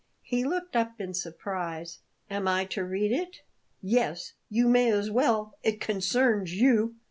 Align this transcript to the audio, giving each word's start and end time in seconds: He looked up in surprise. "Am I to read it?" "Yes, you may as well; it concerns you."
He 0.23 0.43
looked 0.43 0.75
up 0.75 0.99
in 0.99 1.13
surprise. 1.13 1.99
"Am 2.27 2.47
I 2.47 2.65
to 2.65 2.83
read 2.83 3.11
it?" 3.11 3.41
"Yes, 3.83 4.33
you 4.49 4.67
may 4.67 4.91
as 4.91 5.11
well; 5.11 5.59
it 5.61 5.79
concerns 5.79 6.55
you." 6.59 6.95